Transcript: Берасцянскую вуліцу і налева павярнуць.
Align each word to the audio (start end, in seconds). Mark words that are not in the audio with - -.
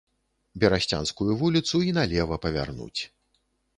Берасцянскую 0.61 1.31
вуліцу 1.41 1.81
і 1.91 1.93
налева 1.99 2.41
павярнуць. 2.47 3.01